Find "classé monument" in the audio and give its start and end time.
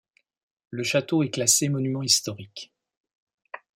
1.29-2.01